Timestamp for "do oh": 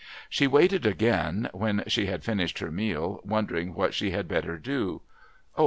4.57-5.59